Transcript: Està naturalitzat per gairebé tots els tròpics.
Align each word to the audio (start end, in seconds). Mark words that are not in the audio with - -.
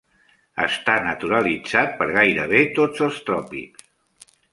Està 0.67 0.93
naturalitzat 1.07 1.93
per 1.99 2.07
gairebé 2.15 2.61
tots 2.79 3.05
els 3.09 3.21
tròpics. 3.29 4.33